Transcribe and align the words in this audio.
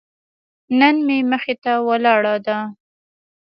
نن 0.79 0.95
مې 1.05 1.17
مخې 1.31 1.55
ته 1.63 1.73
ولاړه 1.87 2.35
ده. 2.45 2.57